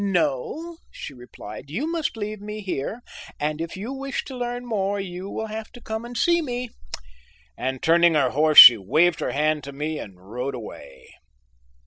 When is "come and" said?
5.79-6.17